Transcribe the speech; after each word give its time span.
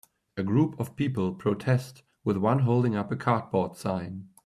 A 0.35 0.41
group 0.41 0.79
of 0.79 0.95
people 0.95 1.35
protest 1.35 2.01
with 2.23 2.35
one 2.37 2.57
holding 2.61 2.95
up 2.95 3.11
a 3.11 3.15
cardboard 3.15 3.77
sign. 3.77 4.29